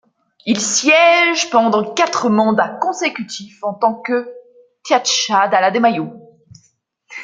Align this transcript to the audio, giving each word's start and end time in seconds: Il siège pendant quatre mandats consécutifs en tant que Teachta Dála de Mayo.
Il 0.47 0.59
siège 0.59 1.51
pendant 1.51 1.93
quatre 1.93 2.27
mandats 2.27 2.75
consécutifs 2.81 3.63
en 3.63 3.75
tant 3.75 3.93
que 3.93 4.33
Teachta 4.83 5.47
Dála 5.47 5.69
de 5.69 5.77
Mayo. 5.77 6.09